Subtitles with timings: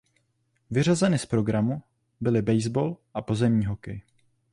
[0.71, 1.83] Vyřazeny z programu
[2.21, 4.01] byly baseball a pozemní hokej.